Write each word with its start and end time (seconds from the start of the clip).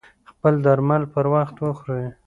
خپل 0.31 0.53
درمل 0.65 1.03
پر 1.13 1.25
وخت 1.33 1.55
وخوری 1.63 2.05